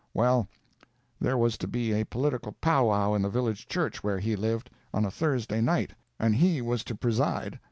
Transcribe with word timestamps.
Well, 0.15 0.47
there 1.19 1.37
was 1.37 1.59
to 1.59 1.67
be 1.67 1.91
a 1.93 2.05
political 2.05 2.53
pow 2.53 2.87
wow 2.87 3.13
in 3.13 3.21
the 3.21 3.29
village 3.29 3.67
church 3.67 4.03
where 4.03 4.17
he 4.17 4.35
lived, 4.35 4.71
on 4.95 5.05
a 5.05 5.11
Thursday 5.11 5.61
night, 5.61 5.91
and 6.19 6.35
he 6.37 6.59
was 6.59 6.83
to 6.85 6.95
preside. 6.95 7.59